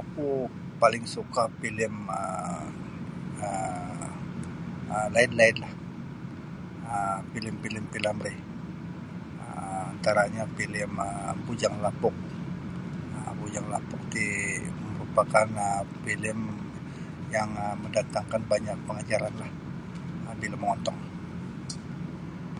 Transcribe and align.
Oku 0.00 0.30
paling 0.82 1.04
suka' 1.14 1.48
filem 1.60 1.94
um 2.20 4.04
laid-laidlah 5.14 5.72
um 6.94 7.20
filem-filem 7.32 7.84
P.Ramli 7.92 8.34
um 9.44 9.86
antaranyo 9.92 10.44
filem 10.58 10.90
um 11.08 11.36
Bujang 11.46 11.76
Lapok. 11.84 12.16
Bujang 13.38 13.66
Lapok 13.72 14.00
ti 14.12 14.26
marupakan 14.84 15.48
filem 16.04 16.38
yang 17.34 17.50
mandatangkan 17.82 18.42
banyak 18.52 18.76
pangajaranlah 18.86 19.50
bila 20.40 20.56
mongontong. 20.60 20.98